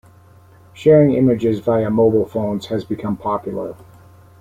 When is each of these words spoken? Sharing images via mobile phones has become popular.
Sharing 0.73 1.13
images 1.13 1.59
via 1.59 1.91
mobile 1.91 2.25
phones 2.25 2.65
has 2.65 2.83
become 2.83 3.15
popular. 3.15 3.75